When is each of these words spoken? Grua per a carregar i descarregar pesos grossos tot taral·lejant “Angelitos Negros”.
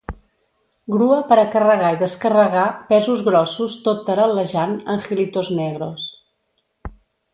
Grua 0.93 1.17
per 1.31 1.35
a 1.41 1.43
carregar 1.55 1.91
i 1.97 1.99
descarregar 1.99 2.65
pesos 2.93 3.21
grossos 3.27 3.77
tot 3.89 4.01
taral·lejant 4.09 4.75
“Angelitos 4.95 5.53
Negros”. 5.63 6.13